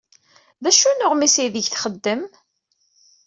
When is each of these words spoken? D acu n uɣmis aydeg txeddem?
D 0.63 0.65
acu 0.69 0.89
n 0.91 1.03
uɣmis 1.05 1.35
aydeg 1.41 1.65
txeddem? 1.69 2.21